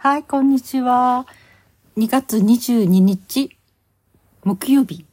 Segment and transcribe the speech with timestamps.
[0.00, 1.26] はい、こんにちは。
[1.96, 3.58] 2月22日、
[4.44, 5.04] 木曜日、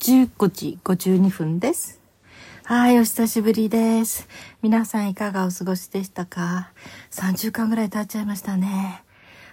[0.00, 2.00] 15時52分です。
[2.64, 4.26] はい、お久しぶりです。
[4.60, 6.72] 皆さんいかがお過ごしでしたか
[7.12, 9.04] ?3 週間ぐらい経っちゃいましたね。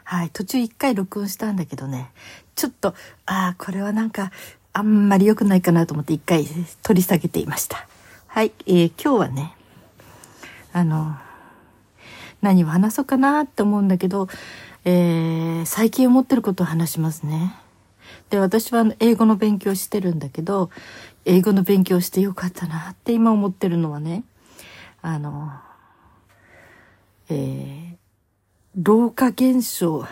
[0.04, 2.10] はい、途中1回録音したんだけどね、
[2.56, 2.96] ちょっと、
[3.28, 4.32] ああ、これはなんか、
[4.74, 6.44] あんまり良くないかなと思って1回
[6.82, 7.88] 取り下げていました。
[8.26, 9.56] はい、えー、今日はね、
[10.74, 11.16] あの、
[12.42, 14.28] 何を話そうかなって思うんだけど、
[14.84, 17.56] えー、最近思ってることを話しますね。
[18.30, 20.70] で、私は英語の勉強してるんだけど、
[21.26, 24.24] 英語の勉強してよかったなって今思ってるのはね、
[25.02, 25.52] あの、
[27.30, 27.98] えー、
[28.76, 30.06] 老化現象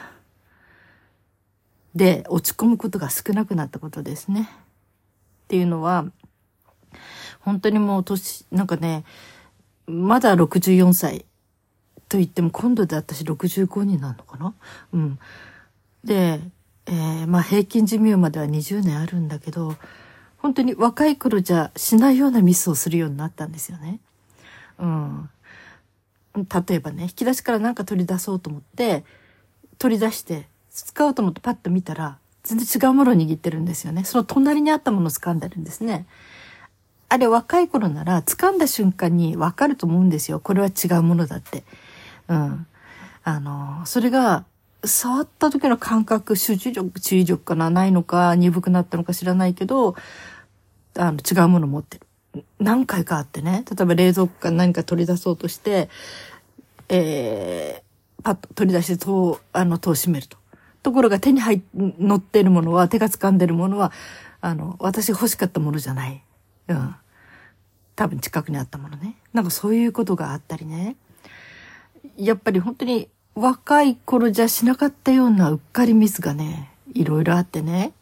[1.93, 4.49] で落ち込むことが少なくなったことですね。
[5.45, 6.05] っていうのは、
[7.39, 9.03] 本当にもう年、なんかね、
[9.85, 11.25] まだ64歳
[12.13, 14.53] と言っても今度で私65になるのかな？
[14.93, 15.19] うん。
[16.03, 16.39] で、
[16.85, 19.75] えー、まあ平均寿命までは20年あるんだけど、
[20.37, 23.99] 本当に若い頃じゃしないようなミスをするようになったんですよね。
[24.77, 25.29] うん。
[26.35, 29.03] 例えばね、引き出しから何か取り出そうと思って、
[29.79, 34.03] 取り出して、使おうと思ってパッと見たら、全然違うものを握ってるんですよね。
[34.03, 36.05] その隣にあったものを掴んでるんですね。
[37.09, 40.39] あれ若い頃なら掴んだ瞬間にわかると思うんですよ。
[40.39, 41.63] これは違うものだって。
[42.33, 42.67] うん。
[43.23, 44.45] あの、それが、
[44.85, 49.95] 触った時の感覚、集中力、注意力かな、ないのか、鈍くなったのか知らないけど、
[50.97, 52.43] あの、違うもの持ってる。
[52.59, 55.89] 何回かあってね、例えば冷蔵庫から何か取り出そうとして、
[56.89, 60.37] えー、パッと取り出して戸、あの、戸を閉めると。
[60.81, 63.93] ところが手に入っ、乗ってるものは、手が掴んでるものは、
[64.41, 66.23] あの、私欲しかったものじゃない。
[66.67, 66.95] うん。
[67.95, 69.15] 多分近くにあったものね。
[69.31, 70.97] なんかそういうことがあったりね。
[72.17, 77.93] やっぱり本当に若い頃じゃしなかったようなうっかりミスがね、いろいろあってね、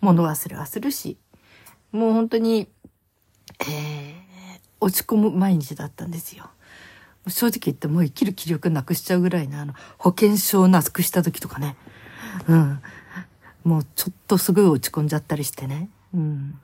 [0.00, 1.16] 物忘れはするし、
[1.90, 2.68] もう本当に、
[3.60, 6.50] えー、落ち込む毎日だったんですよ。
[7.26, 11.76] 正直言ってもう生きる気力なくしちゃうぐらいな、あの、保険証をなくした時とかね。
[12.46, 12.80] うん。
[13.64, 15.90] もうちょっとすごい落ち込んじゃったりしてね。
[16.14, 16.58] うん。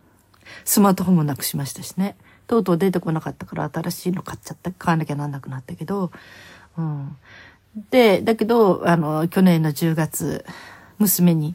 [0.64, 2.16] スマートフォンもなくしましたしね。
[2.46, 4.70] とうとう出てこなかったから新しいの買っちゃった。
[4.72, 6.12] 買わなきゃなんなくなったけど、
[6.76, 7.16] うん。
[7.90, 10.44] で、だけど、あの、去年の10月、
[10.98, 11.54] 娘に、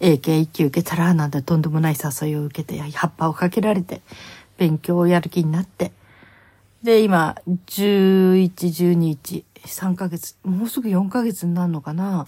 [0.00, 4.00] 英検一級受けたら、なんてとんでもない誘いを受けて、葉っぱをかけられて、
[4.56, 5.92] 勉強をやる気になって、
[6.82, 12.26] で、今、11、12日、3ヶ月、もうすぐ4ヶ月になるのかな、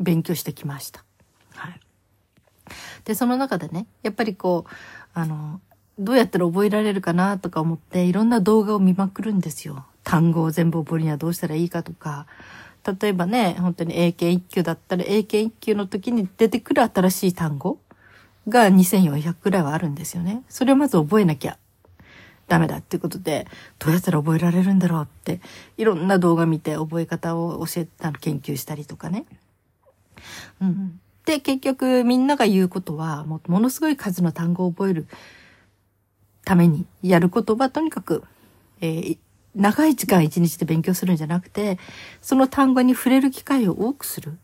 [0.00, 1.04] 勉強してきました。
[1.54, 1.80] はい。
[3.04, 4.70] で、その中でね、やっぱりこう、
[5.14, 5.60] あの、
[6.00, 9.84] どうやったら覚えられるかなとか思って、いろんな動画を見まくるんですよ。
[10.04, 12.26] 単語を全部覚えるにはどうしたらいいかとか、
[13.00, 17.78] 例えばね、本当に英検1級だったら、英検1級の時に出てくる新しい単語
[18.48, 20.42] が2400くらいはあるんですよね。
[20.48, 21.58] それをまず覚えなきゃ
[22.48, 23.46] ダメだっていうことで、
[23.78, 25.40] どうやったら覚えられるんだろうって、
[25.76, 29.26] いろんな動画見て覚え方を教えた研究したりとかね。
[30.60, 31.00] うん。
[31.26, 35.06] で、結局みんなが言うことは、もものすごい数の単語を覚える
[36.44, 38.24] ためにやることは、とにかく、
[38.80, 39.18] えー、
[39.54, 41.78] 長い時間一日で勉強するんじゃなくて、
[42.20, 44.38] その単語に触れる機会を多くする。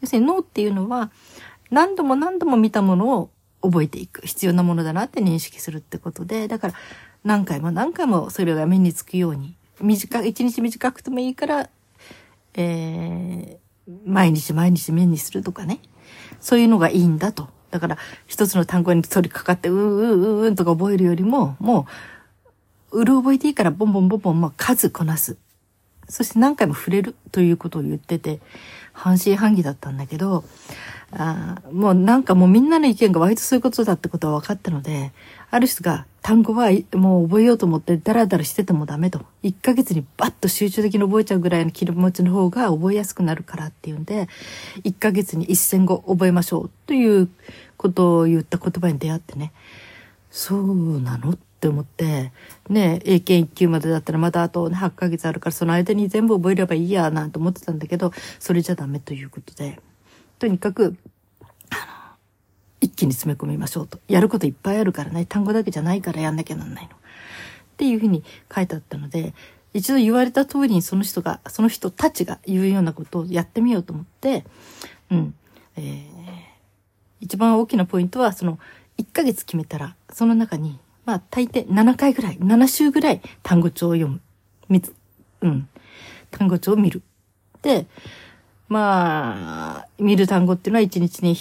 [0.00, 1.10] 要するに脳っていうのは、
[1.70, 3.30] 何度も何度も見たものを
[3.62, 4.26] 覚えていく。
[4.26, 6.74] 必要なものだなって認識するってことで、だから
[7.24, 11.70] 何回も何回もそれが目につくように、短い、一日短くてもいいから、
[12.54, 15.80] えー、毎日毎日目にするとかね。
[16.40, 17.48] そういうのがいいんだと。
[17.70, 21.84] だから、一つの単語に取りかかって、うーうーうーんとか覚えるよりも、もう、
[22.90, 25.36] うる覚えていいからボンボンボンボン、まあ、数こなす。
[26.08, 28.40] そして何回も触れるということを言ってて、
[28.92, 30.44] 半信半疑だったんだけど、
[31.12, 35.12] あもうなんかもうみんなの意見が割とそういうことだってことは分かったので、
[35.50, 39.20] ある人が単語はもう覚えようと思ってダラダラしててもダメと。
[39.44, 44.28] 1ヶ月にバッと集中的に覚えちゃうぐらいの気持ちの方が覚えやすくなるからっていうんで、
[44.82, 47.28] 1ヶ月に1000語覚えましょうという
[47.76, 49.52] ことを言った言葉に出会ってね、
[50.30, 51.38] そうなの？
[51.60, 52.32] って思って、
[52.70, 59.78] ね、英検1級までだったらまだあと、8ヶ月あるからその間に全部覚えればいいやなんて思ってたんだけど、それじゃダメということで、
[60.38, 60.96] とにかく、
[61.68, 62.16] あの、
[62.80, 63.98] 一気に詰め込みましょうと。
[64.08, 66.92] やることいっぱいあるからね、単語だけじゃないからやんなきゃなんないの。
[66.92, 66.96] っ
[67.76, 68.24] ていうふうに
[68.54, 69.34] 書いてあったので、
[69.74, 74.46] 一度言われた通りにその人が、その人たちが言うようなことをやってみようと思って、
[75.10, 75.34] うん。
[75.76, 76.04] えー、
[77.20, 78.58] 一番大きなポイントは、その、
[78.96, 84.20] 1ヶ月決めたら、その中にまあ、大抵7回ぐらい、7週ぐらい単語帳を読む。
[84.68, 84.94] みつ、
[85.40, 85.68] うん。
[86.30, 87.02] 単語帳を見る。
[87.62, 87.86] で、
[88.68, 91.36] まあ、見る単語っていうのは1日に、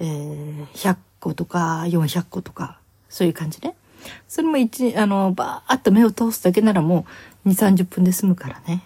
[0.00, 3.76] えー、100個とか400個とか、そういう感じね。
[4.26, 7.06] それも一、あの、ばーっと目を通すだけならも
[7.44, 8.82] う2、30分で済むからね。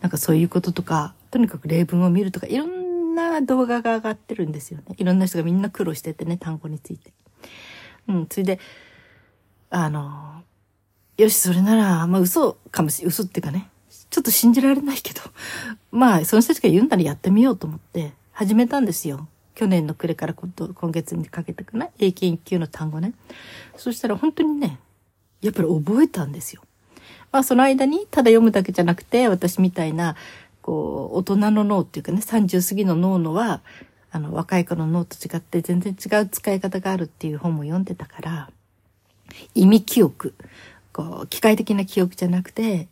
[0.00, 4.94] なんかそういうこととか、とにかく例文を見るとか、いろんな動画が上がってるんですよね。
[4.96, 7.12] いろんな人がみんな苦労しててね、単語について。
[8.08, 8.60] うん、それで、
[9.74, 10.44] あの、
[11.16, 13.68] よし、それなら、まあ嘘かもし、嘘っていうかね、
[14.08, 15.20] ちょっと信じられないけど、
[15.90, 19.26] まあ、その人たちが言うんならやってみようと思って始めたんですよ。
[19.56, 20.52] 去年の暮れから今
[20.92, 23.14] 月にかけてかな、英検1級の単語ね。
[23.76, 24.78] そしたら本当にね、
[25.40, 26.62] やっぱり覚えたんですよ。
[27.32, 30.14] まあその間にただ読むだけじゃなくて、私みたいな、
[30.62, 33.60] こう、大人の脳っていうかね、30過ぎの脳のは、
[34.12, 38.50] あの、若い子の脳と違って全然違う使い方があるっていう本も読んでたから、
[39.54, 40.34] 意味記憶、
[40.92, 42.88] こう、機械的な記憶じゃなくて、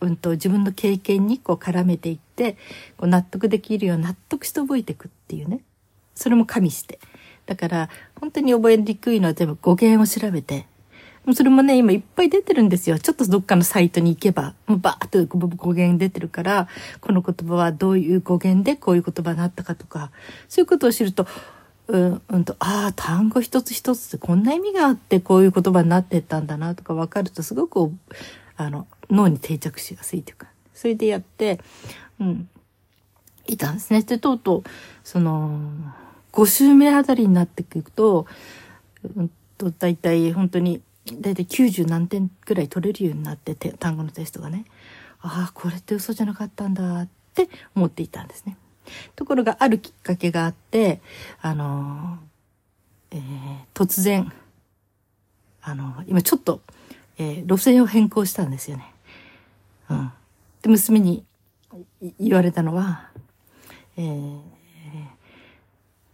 [0.00, 2.54] うんと、自分の経験にこう絡めていって、
[2.96, 5.60] こう納得できるよう納得して覚えていくっていうね。
[6.14, 6.98] それも加味して。
[7.46, 7.88] だから、
[8.20, 10.66] 本当に覚えにくいのは全部語源を調べて、
[11.34, 12.98] それもね、今いっぱい出てるんですよ。
[12.98, 16.68] ちょっとどっかのサイトに行けば、もうバーッと語源出てるから、
[17.00, 20.10] この言葉はどういう語源でこういう言葉になったかとか、
[20.48, 21.26] そういうことを知ると、
[21.90, 27.92] うん、うんと、ああ、単語一つ一つってこんな意味があってこういう言葉になってったんだなとか分かるとすごく、
[28.56, 31.58] あの、脳に定着しやすいというか、それでやって、
[32.20, 32.48] うん、
[33.48, 34.02] いたんですね。
[34.02, 34.62] で、とうとう、
[35.02, 35.60] その、
[36.32, 38.26] 5週目あたりになっていくと、
[39.16, 40.80] うんと、大体本当に、
[41.12, 44.64] 大体90何点くらい取れるようになってて、単語のテストがね。
[45.22, 48.56] ああ、これって嘘じゃなかったんだって思っていたんですね。
[49.16, 51.00] ところがあるきっかけがあって、
[51.40, 52.18] あの、
[53.10, 53.20] えー、
[53.74, 54.32] 突然、
[55.62, 56.60] あの、今ちょっと、
[57.18, 58.94] えー、路線を変更したんですよね。
[59.90, 60.12] うん。
[60.62, 61.24] で、娘に
[62.18, 63.10] 言われたのは、
[63.96, 64.40] えー、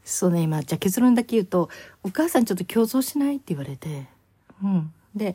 [0.05, 1.69] そうね、今、じゃ結論だけ言うと、
[2.03, 4.07] お母さんちょっと競争しないって言われて、
[4.63, 4.93] うん。
[5.15, 5.35] で、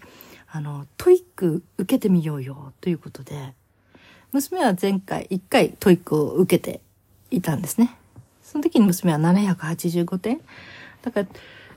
[0.50, 3.54] あの、 TOEIC受けてみようよ、ということで、
[4.32, 6.82] 娘は前回1回 TOEICを受けて
[7.32, 7.96] いたんですね。
[8.44, 10.42] その時に娘は785点。
[11.02, 11.28] だから、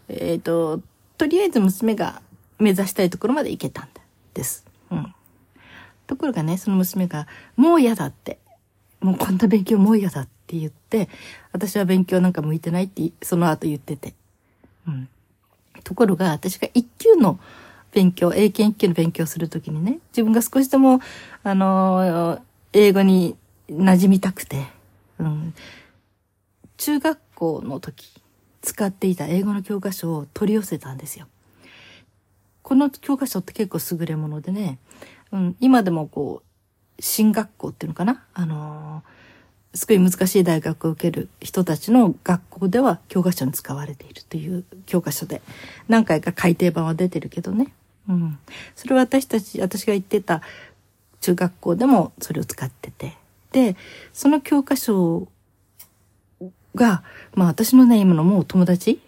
[0.09, 0.81] えっ、ー、と、
[1.17, 2.21] とりあえず娘が
[2.59, 3.89] 目指したいところまで行けたん
[4.35, 4.67] です。
[4.91, 5.15] うん。
[6.07, 8.39] ところがね、その娘が、もう嫌だって。
[9.01, 11.09] もうこんな勉強もう嫌だって言って、
[11.53, 14.15] 私は勉強なんか向いてないってその後言ってて。
[14.87, 15.09] うん。
[15.85, 17.39] ところが、私が一級の
[17.93, 21.01] 勉強、英検一級の勉強するときにね、自分が少しでも、
[21.43, 22.41] あの、
[22.73, 23.37] 英語に
[23.71, 24.74] 馴染みたくて、
[25.19, 25.55] うん。
[26.77, 28.13] 中学校の時、
[28.63, 31.27] 使っていた英語の教科書を取り寄せたんですよ。
[32.63, 34.79] この教科書って結構優れものでね、
[35.33, 36.43] うん、今でもこ
[36.99, 38.25] う、進学校っていうのかな？
[38.33, 45.43] あのー、すごい難しい大学を受ける人たちの学校では教科書に使われているという教科書で、
[45.89, 47.75] 何回か改訂版は出てるけどね。
[48.09, 48.39] うん。
[48.75, 50.41] それは私たち、私が行ってた
[51.21, 53.19] 中学校でもそれを使ってて。
[53.55, 53.77] で、
[54.13, 55.29] その教科書
[56.75, 57.05] が、
[57.35, 59.01] まあ私のね、今のもう友達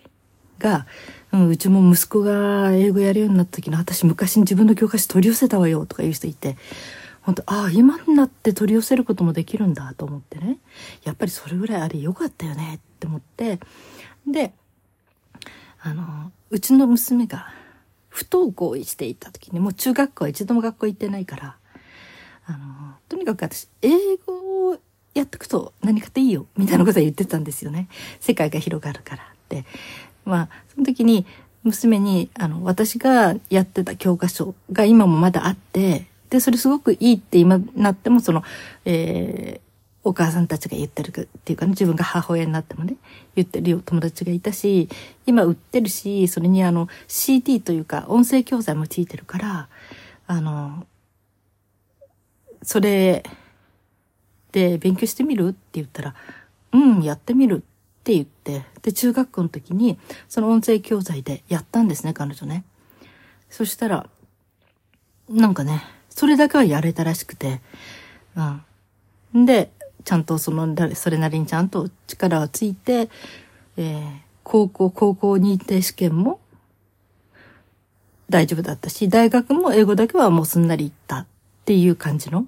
[0.60, 0.86] が、
[1.32, 6.56] うん、うちも息子が英語やるようになった時の私昔に自分の教科書取り寄せたわよとか言う人いて、
[7.22, 10.58] 本当ああ、今になって取り寄せることもできるんだと思ってね。
[11.02, 13.58] やっぱりそれぐらいあれ良かったよねって思って。
[14.28, 14.52] で、
[15.80, 17.52] あの、うちの娘が
[18.08, 21.56] 不登校していた時に、もう中学校は一度も学校行ってないから、
[22.48, 22.58] あの、
[23.08, 23.90] とにかく私、英
[24.24, 24.45] 語
[25.46, 27.88] くと何かっていいよ、みたいなことは言ってたんですよね。
[28.20, 29.64] 世界が広がるからって。
[30.24, 31.26] まあ、その時に、
[31.62, 38.42] 娘に、あの、私がやってた教科書が今もまだあって、で、それすごくいいって今なっても、その、
[38.84, 42.94] えー、お母さんたちが言ってるっていうかね、自分が母親になってもね、
[43.34, 44.88] 言ってる友達がいたし、
[45.26, 49.68] 今売ってるし、それにあの、CD というか音声教材もついてるから、
[50.28, 50.86] あの、
[52.62, 53.24] それ
[54.56, 55.48] で勉強してみる？
[55.48, 56.14] って言ったら、
[56.72, 57.58] うん、やってみるっ
[58.04, 59.98] て言って、で、中学校の時に、
[60.30, 62.64] その音声教材でやったんですね、彼女ね。
[63.50, 64.08] そしたら、
[65.28, 67.60] なんかね、それだけはやれたらしくて、
[69.34, 69.44] うん。
[69.44, 69.70] で、
[70.04, 73.10] ちゃんとその、それなりにちゃんと力がついて、
[73.76, 74.06] えー、
[74.42, 76.40] 高校、高校認定試験も
[78.30, 81.26] 大丈夫だったし、大学も英語だけはもうすんなり行ったっ
[81.66, 82.46] ていう感じの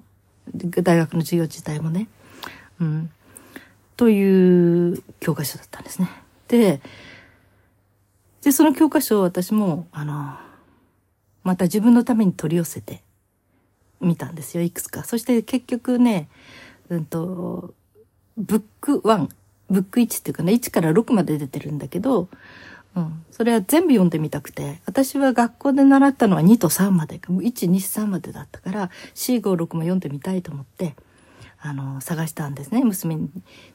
[0.55, 2.07] 大学の授業自体もね。
[2.79, 3.09] うん。
[3.97, 6.09] という教科書だったんですね。
[6.47, 6.81] で、
[8.41, 10.37] で、その教科書を私も、あの、
[11.43, 13.01] また自分のために取り寄せて
[13.99, 15.03] みたんですよ、いくつか。
[15.03, 16.29] そして結局ね、
[16.89, 17.73] うんと、
[18.37, 19.29] ブック1、
[19.69, 22.29] ブック1っていうかね、1から6まで出てるんだけど、
[22.99, 23.25] うん。
[23.31, 30.95] それは全部読んでみたくて、私は学校で習ったのは2と3まで、1、2、3までだったから、4、5、6も読んでみたいと思って、
[31.61, 33.17] あの、探したんですね、娘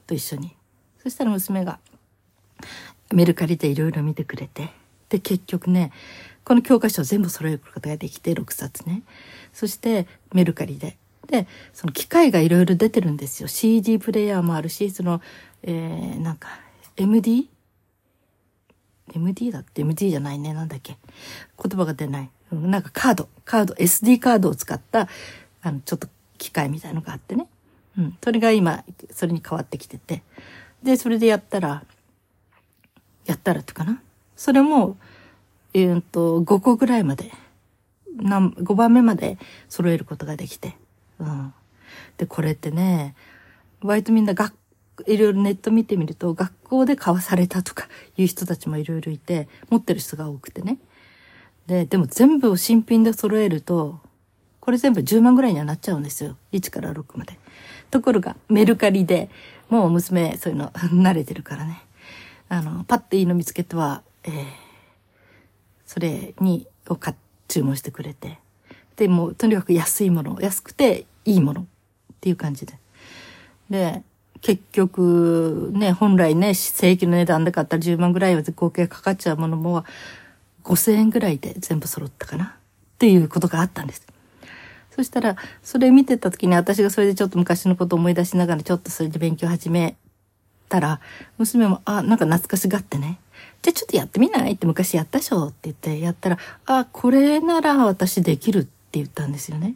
[0.07, 0.55] と一緒に。
[1.03, 1.79] そしたら娘が、
[3.13, 4.71] メルカリでいろいろ見てくれて、
[5.09, 5.91] で、結局ね、
[6.45, 9.03] この教科書を全部揃えることができて、6冊ね。
[9.53, 10.99] そして、メルカリで。
[11.27, 13.49] で、その機械がいろいろ出てるんですよ。
[13.49, 15.23] CD プレイヤーもあるし、その、
[15.63, 16.49] えー、なんか、
[16.97, 17.49] MD?
[19.13, 20.55] MD だって MD じゃないね。
[20.55, 20.97] なんだっけ。
[21.63, 22.31] 言葉が出ない。
[22.51, 25.09] なんかカード、カード、SD カードを使った、
[25.63, 26.09] あの、ちょっと
[26.39, 27.49] 機械みたいのがあってね。
[27.99, 28.19] うん。
[28.23, 30.23] それが今、それに変わってきてて。
[30.83, 31.85] で、それでやったら、
[33.27, 34.03] やったらってかな。
[34.37, 34.97] それも、
[35.73, 37.33] えー、っと、5個ぐらいまで、
[38.17, 40.77] 5番目まで揃えることができて。
[41.19, 41.55] うん。
[42.17, 43.15] で、これってね、
[43.83, 44.55] 割とみんな学
[45.07, 50.79] いろいろネット見てみると、学校で買わされたとかいう人たちもいろいろいて、持ってる人が多くてね。
[51.67, 54.01] で、でも全部を新品で揃えると、
[54.61, 56.37] これ全部10万ぐらいにはなっちゃうんですよ。
[56.53, 57.39] 1から6まで。
[57.91, 59.29] ところが、メルカリで、
[59.69, 61.83] もう娘、そういうの 慣れてるからね。
[62.49, 64.45] あの、パッていいの見つけては、えー、
[65.87, 67.15] それに、を買
[67.49, 68.39] 注文してくれて。
[68.97, 71.65] で、もう、とにかく安いもの、安くていいものっ
[72.21, 72.79] ていう感じで。
[73.71, 74.03] で、
[74.45, 79.87] 結局、ね、本来ね、正規の値段で買ったら10万ぐらいは合計かかっちゃうものも、
[80.65, 82.49] 5000円ぐらいで全部揃ったかなっ
[82.99, 84.07] ていうことがあったんです。
[84.95, 89.97] そしたら、それ見てた時に私がそれでちょっと昔のことを思い出しながらちょっとそれで勉強始め
[90.69, 91.01] たら、
[91.39, 93.19] 娘も、あ、なんか懐かしがってね。
[93.63, 94.53] じゃあちょっとやってみない？
[94.53, 99.75] って昔やったでしょって言ってやったら、あ、これなら私できるって言ったんですよね。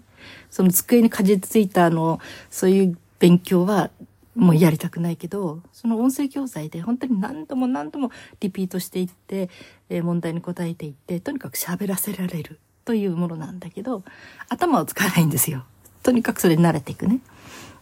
[0.50, 2.20] その机にかじついたあの、
[2.50, 3.90] そういう勉強は
[4.38, 9.50] もうやりたくないけど、その音声教材で本当に何度も何度もリピートしていって、
[9.88, 14.04] えー、問題に答えていって、とにかく喋らせられるというものなんだけど、
[14.48, 15.64] 頭を使わないんですよ。
[16.04, 17.18] とにかくそれに慣れていくね。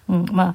[0.09, 0.55] うん、ま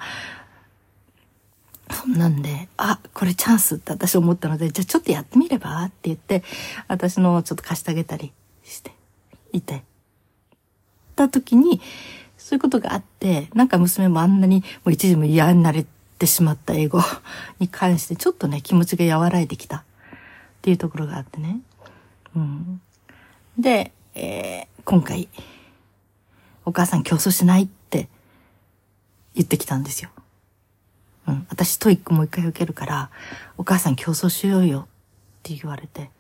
[1.88, 6.44] あ、そんなんで、あ、これチャンスって私思ったので、じゃあちょっとやってみればって言って、
[6.88, 8.92] 私のちょっと貸してあげたりして
[9.52, 9.84] いて。
[11.16, 11.80] た時に、
[12.38, 15.86] そういうことがあって、なんか娘もあんなにもう一時も嫌になれ
[16.22, 17.02] てしまった英語
[17.58, 19.84] に関してちょっとね、気持ちが和らいできたっ
[20.62, 21.62] ていうところがあってね。
[22.36, 22.82] うん。
[23.58, 25.28] で、えー、今回、
[26.64, 28.08] お母さん競争しないって
[29.34, 30.12] 言ってきたんですよ。
[31.26, 31.48] うん。
[31.50, 33.10] 私 TOEICもう一回受けるから、
[33.58, 34.86] お母さん競争しようよっ
[35.42, 36.12] て言われて、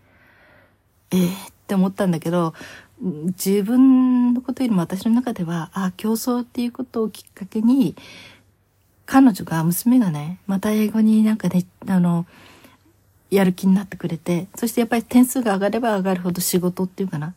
[1.11, 2.55] えーって思ったんだけど、
[2.99, 7.95] 自分のことよりも私の中では、ああ、競争っていうことをきっかけに、
[9.11, 12.25] 彼女が、娘がね、また英語になんかね、あの、
[13.29, 17.33] やる気になってくれて、そしてやっぱり点数が上がれば上がるほど仕事っていうかな、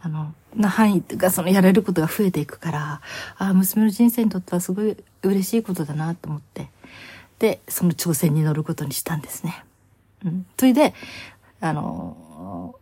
[0.00, 3.00] あの、な範囲がそのやれることが増えていくから、
[3.36, 6.70] ああ、娘の人生にとってはすごい嬉しいことだなと思って、
[7.38, 9.62] で、その挑戦に乗ることにしたんですね。
[10.24, 10.46] うん。
[10.58, 10.94] それで、
[11.60, 12.76] あの、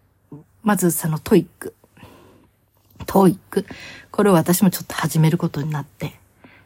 [0.63, 3.67] まずその TOEIC。TOEIC。
[4.13, 6.22] これを私もちょっと始めることになって、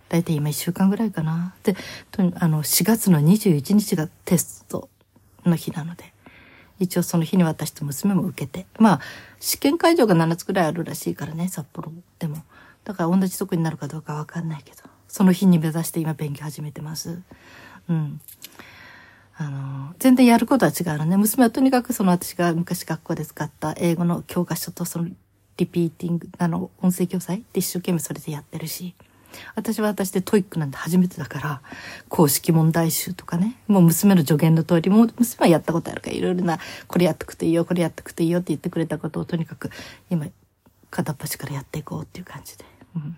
[0.08, 1.54] だいたい今1週間ぐらいかな。
[1.62, 1.76] で、
[2.36, 4.88] あの、4月の21日がテスト
[5.44, 6.12] の日なので、
[6.78, 9.00] 一応その日に私と娘も受けて、まあ、
[9.40, 12.44] 試験会場が7つぐらいあるらしいからね、札幌でも。
[12.84, 17.20] だから同じとこになるかどうかわかんないけど、その日に目指して今勉強始めてます。
[17.88, 18.20] うん。
[19.38, 21.16] あの、全然やることは違うのね。
[21.16, 25.08] 娘はとにかくその私が昔学校で使った英語の教科書とその
[25.56, 28.94] リピーティング、あの、音声教材で一生懸命それでやってるし、
[29.54, 31.62] 私は私で TOEICなんて初めてだから、
[32.08, 39.70] 公式問題集とかね、もう娘の助言の通り、もう娘はやったことあるから、いろいろな、これやっとくといいよ、これやっとくといいよって言ってくれたことをとにかく、
[40.10, 40.26] 今、
[40.90, 42.64] 片っ端からやっていこうっていう感じで。
[42.96, 43.16] うん。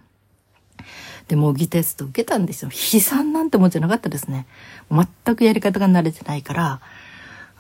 [1.28, 2.70] で、模擬テスト受けたんですよ。
[2.70, 4.46] 悲惨なんてもんじゃなかったですね。
[4.90, 6.80] 全くやり方が慣れてないから、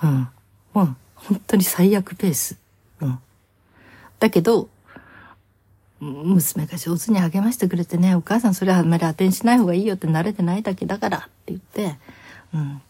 [0.02, 0.28] うん。
[0.72, 2.56] もう、本当に最悪ペース。
[3.00, 3.18] うん。
[4.18, 4.68] だけど、
[6.00, 11.98] 娘が上手に励ましてくれてね、お母さんそれはあんまり当てにしない方がいいよって慣れてないだけだからって言って、
[12.54, 12.82] うん。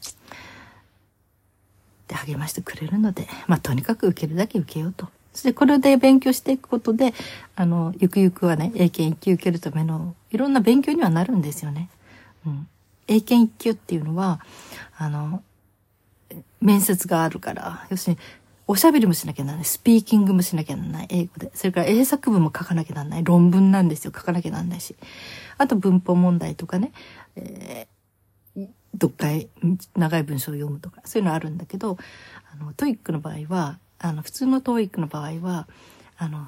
[2.08, 5.08] で励ましてくれるので、まあとにかく受けるだけ受けようと。
[5.32, 7.14] そしてこれで勉強していくことで、
[7.54, 11.88] あの、ゆくゆくはね、英検一級受けるためのいろんな勉強にはなるんですよね。
[12.46, 12.68] うん。
[13.06, 14.40] 英検一級っていうのは、
[14.96, 15.42] あの、
[16.60, 18.18] 面接があるから、要するに、
[18.70, 19.64] おしゃべりもしなきゃならない。
[19.64, 21.06] スピーキングもしなきゃならない。
[21.08, 21.50] 英語で。
[21.54, 23.24] それから英作文も書かなきゃならない。
[23.24, 24.12] 論文なんですよ。
[24.14, 24.94] 書かなきゃならないし。
[25.56, 26.92] あと文法問題とかね。
[27.34, 29.48] えー、読解、
[29.96, 31.96] 長い文章を読むとか、そういうのあるんだけど、
[32.52, 35.66] あの、 TOEICの場合は、あの、普通の TOEICの場合は、
[36.18, 36.46] あの、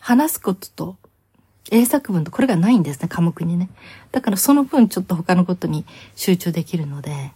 [0.00, 0.96] 話すことと
[1.70, 3.68] 英作文とこれがないんですね、科目にね。
[4.10, 5.84] だからその分ちょっと他のことに
[6.16, 7.32] 集中できるので、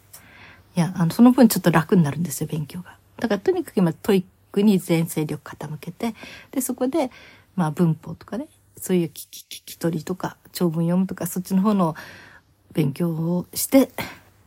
[0.77, 2.97] いや、あの、その分ちょっと楽になるんですよ、勉強が。
[3.19, 6.15] だからとにかく今 TOEICに全精力傾けて、
[6.51, 7.11] で、そこで、
[7.55, 11.95] まあ文法とかね、そういう聞き、聞き取りとか、長文読むとか、そっちの方の
[12.73, 13.91] 勉強をして、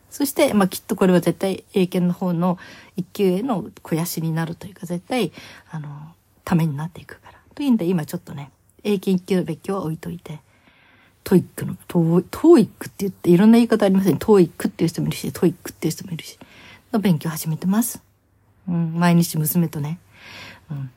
[0.09, 2.57] そして、まあきっとこれは絶対英検の方の
[2.95, 5.31] 一級への肥やしになるというか、絶対、
[5.71, 5.89] あの、
[6.45, 7.39] ためになっていくから。
[7.55, 8.51] というんで今ちょっとね、
[8.83, 10.39] 英検一級の勉強は置いといて、
[11.23, 14.19] トイックの、トトイックって言っていろんな言い方ありません、ね。
[14.19, 16.39] トイックっていう人もいるし、トイックっていう人もいるし、
[16.91, 18.08] の勉強始めてます。
[18.69, 19.99] 毎日娘とね、
[20.71, 20.91] うん。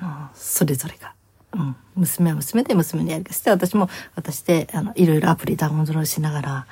[0.00, 1.14] あの、それぞれが。
[1.54, 1.76] うん。
[1.96, 6.66] 娘は娘で娘のやり方して、私も私で、あの、いろいろアプリダウンロードしながら、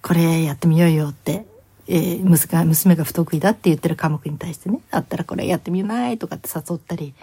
[0.00, 1.46] これやってみようよって、
[1.88, 7.14] えー、娘が、娘が不得意だって言ってる科目に対してね、あったらこれやってみないとかって誘ったり、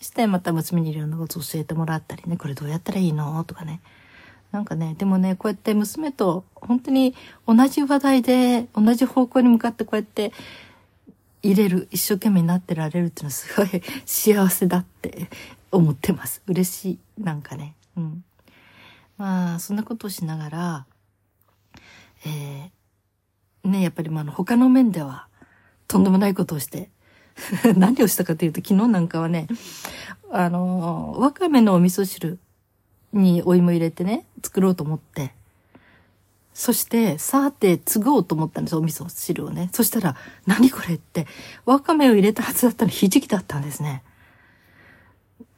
[0.00, 3.80] してまた娘にいろんなこと教えてもらったりね、これどうやったらいいのとかね。
[4.52, 7.14] なんかね、でもね、こうやって娘と本当に
[7.46, 10.32] 同じ話題で同じ方向に向かってこうやって
[11.42, 15.28] 入れる、一生懸命になってられるっていうのはすごい幸せだって
[15.72, 16.42] 思ってます。
[16.46, 16.98] 嬉しい。
[17.22, 17.74] なんかね。
[17.96, 18.24] うん。
[19.16, 20.86] まあ、そんなことをしながら、
[22.26, 25.26] えー、ね、やっぱりまあの他の面では
[25.88, 26.90] とんでもないことをして
[27.76, 29.46] 何をしたかというと、昨日なんかはね、
[30.30, 32.38] あの、わかめのお味噌汁
[33.12, 35.34] にお芋入れてね、作ろうと思って、
[36.52, 39.70] そして、さて、継ごうと思ったんですお味噌汁をね。
[39.72, 40.16] そしたら、
[40.46, 41.26] 何これって、
[41.64, 44.02] わかめを入れたはずだったのひじきだったんですね。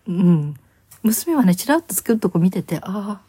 [0.07, 0.57] うん。
[1.03, 3.21] 娘はね、ちらっと作るとこ見てて、ああ、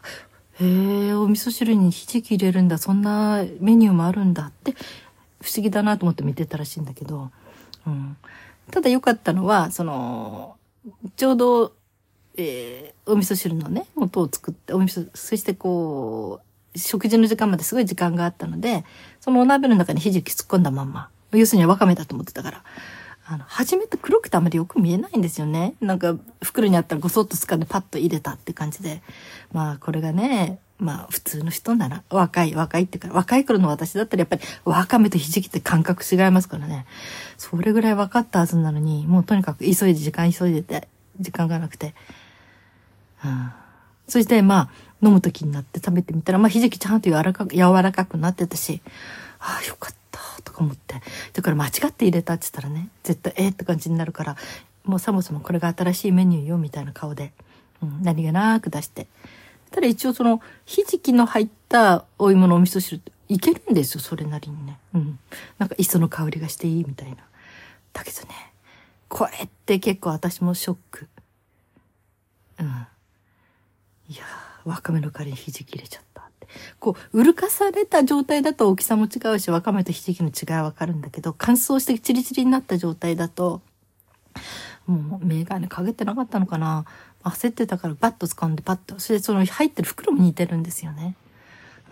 [0.60, 4.72] へえ、お味噌汁にひじき入れるんだ、そんなメニューもあるんだって、
[5.40, 7.30] 不思議だなと思って見てたらしいんだけど、
[7.86, 8.16] うん。
[8.70, 10.56] ただ良かったのは、その、
[11.16, 11.72] ちょうど、
[12.36, 16.43] えー、お味噌汁のね、元を作って、お味噌、そしてこう、
[16.76, 18.84] 食事の時間まですごい時間があったので、
[19.20, 22.62] そのお鍋の中にひじき突っ込んだまんま、要するにわかめだと思ってたから、
[23.26, 25.74] あの、初めて黒くてあまりよく見えないんですよね。
[25.80, 29.02] なんか、袋にあったらごそっと掴んでパッと入れたって感じで。
[29.52, 36.86] まあ、これがね、まあ普通の人なら若い若いってから若い頃の私だったらやっぱりわかめとひじきって感覚違いますからね
[37.38, 40.88] それぐらい分かったはずなのにもうとにかく急いで時間急いでて
[41.20, 41.94] 時間がなくて、
[43.24, 43.52] うん、
[44.08, 44.70] そしてまあ
[45.04, 48.80] 飲む時になって食べてみたらまあひじきちゃんと柔らかく柔らかくなってたし
[49.40, 50.96] ああよかったとか思って
[51.32, 54.36] だから間違って入れたって言ったらね絶対ええって感じになるから
[54.84, 57.32] もうそもそもこれが新しいメニューよみたいな顔で、
[57.82, 59.06] うん、何気なく出して
[59.74, 64.78] ただ一応その、ひじきの入ったお芋のお味噌汁っていけるんですよ、それなりにね。
[64.94, 65.18] うん。
[65.58, 67.16] なんか磯の香りがしていいみたいな。
[67.92, 68.52] だけどね、
[69.08, 71.08] これって結構私もショック。
[72.60, 72.66] うん。
[74.08, 74.26] いやー、
[74.64, 76.46] わかめの代わりにひじき入れちゃったって。
[76.80, 83.60] こう、うるかされた状態だと大きさも違うし、わかめとひじきの違いはわかるんだけど、乾燥してチリチリになった状態だと、
[84.86, 86.84] もうメガネかけてなかったのかな
[87.22, 88.98] 焦ってたからバッと掴んでパッと。
[88.98, 91.16] それでその入ってる袋も似てるんですよね。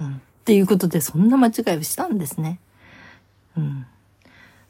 [0.00, 0.16] うん。
[0.16, 2.58] っていうことでそんな間違いをしたんですね。
[3.56, 3.86] うん。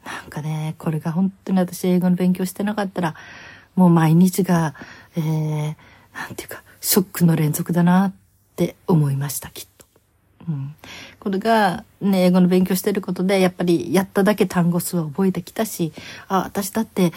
[0.04, 3.14] なんかね、これが本当に私英語の勉強してなかったら、
[3.74, 4.74] もう毎日が、
[5.16, 5.74] えー、
[6.14, 8.14] なんていうか、ショックの連続だなっ
[8.56, 9.86] て思いました、きっと。
[10.48, 10.74] うん。
[11.18, 15.94] これが、ね、英語の勉強してることで、やっぱりやっただけ単語数は覚えてきたし、
[16.28, 17.12] あ、私だって、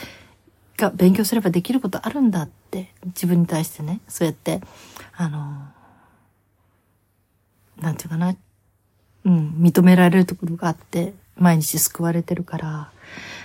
[0.78, 4.62] が勉強すればできることあるんだって自分に対してねそうやって
[5.15, 5.67] あの
[7.82, 8.36] なんていうかな
[9.25, 12.91] うん認められるところがあって毎日救われてるから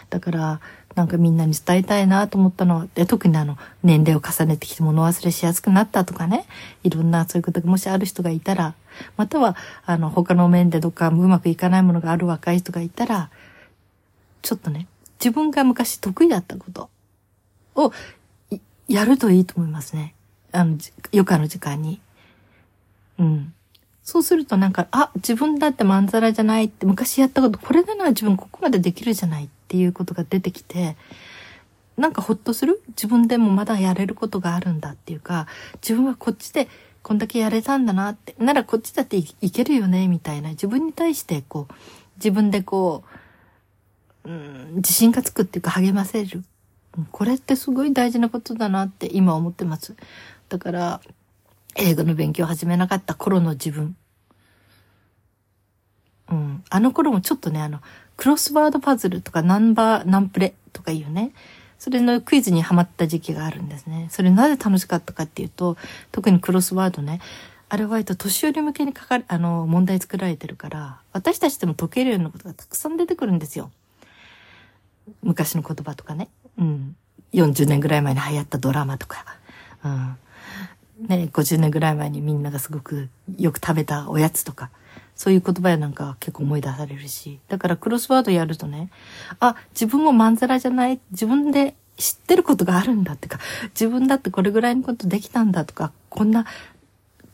[0.09, 0.61] だから
[0.95, 6.47] なんかみんなに伝えたいなと思ったのはで特にあの年齢を重ねてきて物忘れしやすくなったとかね
[6.83, 8.75] いろんなそういうことがもしある人がいたら
[9.17, 13.31] またはあの他の面でどっかうまくいかないものがある若い人がいたら
[14.43, 14.89] ちょっとね
[15.21, 16.91] 自分が昔得意だったこと
[17.77, 17.93] を
[18.89, 20.15] やるといいと思いますね。
[20.51, 20.77] あの、
[21.13, 22.01] 余暇の時間に。
[23.19, 23.55] うん。
[24.11, 30.97] そうするとなんか、あ、自分だってまんざらじゃないって昔やったこと、これなら自分ここまでできるじゃないっていうことが出てきて、
[31.97, 32.83] なんかほっとする？
[32.89, 35.47] 自分でもまだやれることがあるんだっていうか、
[35.83, 36.67] 自分はこっちで
[37.05, 41.75] こんだけやれたんだなって、ならこっちだっていけるよねみたいな、自分に対してこう、
[42.17, 43.05] 自分でこ
[44.25, 46.43] う、うん、自信がつくっていうか励ませる
[47.13, 49.95] これってすごい大事なことだなって今思ってます。
[50.49, 51.01] だから、
[51.77, 53.95] 英語の勉強を始めなかった頃の自分。
[56.31, 56.65] うん。
[56.71, 57.81] あの頃もちょっとね、あの、
[58.17, 61.33] クロスワードパズルとかナンバー、ナンプレとかいうね、
[61.79, 64.09] それのクイズにハマった時期があるんですね。
[64.11, 65.77] それなぜ楽しかったかっていうと、
[66.13, 67.21] 特にクロスワードね、
[67.71, 73.71] あれは割と年寄り向けにかかる、あの、問題作られてるから、私たちでも解けるようなことがたくさん出てくるんですよ。
[75.23, 76.29] 昔の言葉とかね。
[76.59, 76.97] うん。
[77.33, 79.25] 40年ぐらい前に流行ったドラマとか。
[79.85, 80.17] うん。
[81.07, 84.71] ね、50年ぐらい前にみんながすごくよく食べたおやつとか。
[85.21, 87.41] そういう言葉やなんか結構思い出されるし。
[87.49, 88.89] だからクロスワードやるとね、
[89.39, 93.39] あ、自分もまんざらじゃない、自分で知ってることがあるんだってか、
[93.79, 96.47] 自分だってこれぐらいのことできたんだとか、こんな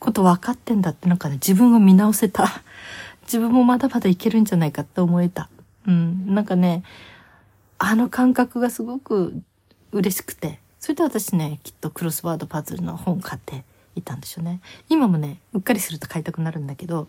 [0.01, 2.61] こと分かってんだってなんかね、自分を見直せた。
[3.23, 5.49] 自分もまだまだいけるんじゃないかって思えた。
[5.87, 6.83] うん、なんかね、
[7.79, 9.41] あの感覚がすごく
[9.93, 13.63] 嬉しくて、それで私ね、きっとクロスワードパズルの本買って
[13.95, 14.61] いたんでしょうね。
[14.89, 17.07] 今もね、うっかりすると買いたくなるんだけど、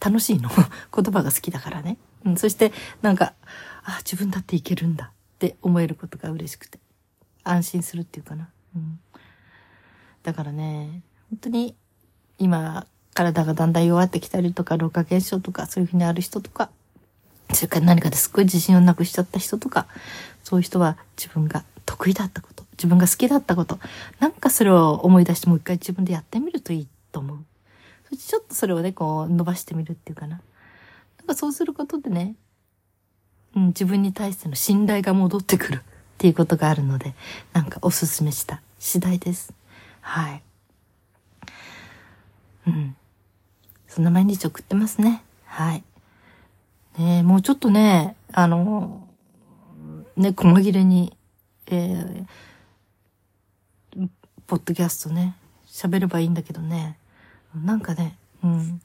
[0.00, 0.50] 楽しいの。
[0.94, 1.98] 言葉が好きだからね。
[2.24, 3.34] うん、そして、なんか、
[3.84, 6.78] あ、自分だっていけるんだって思えることが嬉しくて。
[7.44, 8.48] 安心するっていうかな。
[8.76, 9.00] うん。
[10.22, 11.74] だからね、本当に、
[12.38, 16.70] 今、体がだんだん弱ってきたりとか、老化現象とか、そういうふうにある人とか、
[17.54, 19.86] それから何かですっごい自信をなくしちゃった人とか、
[20.44, 23.78] そういう人は自分が得意だったこと、自分が好きだったこと、
[24.20, 27.38] なんかそれを思い出してもう一回自分でやってみるといいと思う。
[28.16, 30.40] ちょっとそれをね、こう伸ばしてみるっていうかな。
[31.18, 32.34] なんかそうすることでね、
[33.54, 35.80] うん、自分に対しての信頼が戻ってくるっ
[36.18, 37.14] ていうことがあるので、
[37.52, 39.52] なんかおすすめした次第です。
[40.00, 40.42] はい。
[42.66, 42.96] うん。
[43.86, 45.22] そんな毎日送ってますね。
[45.44, 45.82] はい。
[46.98, 49.06] ねもうちょっとね、あの、
[50.16, 51.16] ね、細切れに、
[51.66, 54.08] えー、
[54.46, 56.98] ポッドキャストね、喋ればいいんだけどね。
[57.54, 58.80] なんかね、うん。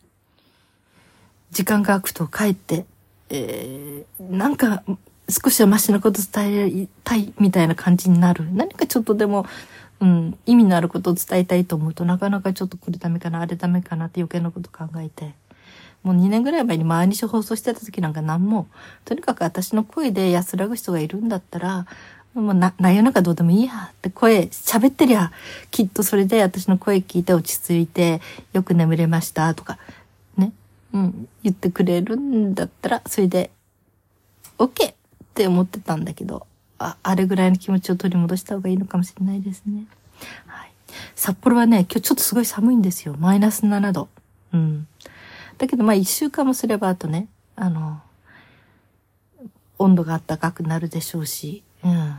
[1.51, 2.85] 時間が空くと帰って、
[3.29, 4.83] えー、なんか
[5.29, 8.51] 少しはマシなこと伝えたいみたいな感じになる。
[8.53, 9.45] 何かちょっとでも、
[9.99, 15.33] うん、意味のあることを伝えたいと思うとなかなかちょっとこれダメかな、あれダメかなって余計なこと考えて。
[16.03, 18.67] もう2年ぐらい前に毎日放送してた時なんか何も、
[19.05, 21.85] とにかく私の声で安らぐ人がいるんだったら、
[22.33, 25.31] もうな、内容なんかどうでもいいやって声喋ってりゃ、
[25.71, 28.21] きっとそれで私の声聞いて落ち着いて、
[28.53, 29.77] よく眠れましたとか、
[30.37, 30.51] ね、
[30.93, 33.51] うん、言ってくれるんだったら、それで、
[34.57, 34.91] OK!
[34.91, 34.95] っ
[35.35, 36.47] て思ってたんだけど、
[36.79, 39.85] あ、あれぐらいの気持ちを取り戻した方がいいのかもしれないですね。
[40.47, 40.71] はい。
[41.15, 43.15] 札幌はね、今日ちょっとすごい寒いんですよ。
[43.17, 44.09] マイナス7度。
[44.53, 44.87] うん。
[45.57, 48.01] だけどまあ一週間もすればあとね、あの、
[49.79, 52.15] 温度が暖かくなるでしょうし、うん。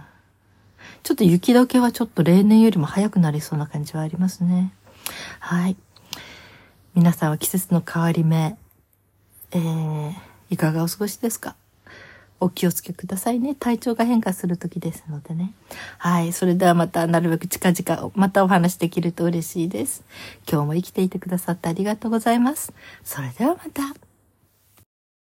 [1.02, 4.72] ちょっと雪解けはちょっと例年よりも早くなりそうな感じはありますね。
[5.40, 5.76] はい。
[6.94, 8.56] 皆さんは季節の変わり目、
[9.52, 10.12] えー、
[10.50, 11.56] いかがお過ごしですか？
[12.40, 13.54] お気をつけくださいね。
[13.54, 15.54] 体調が変化する時ですのでね。
[15.98, 16.32] はい。
[16.32, 20.04] それではまたなるべく近々またお話できると嬉しいです。
[20.50, 22.72] 今日も生きていてくださってありがとうございます。
[23.02, 24.03] それではまた。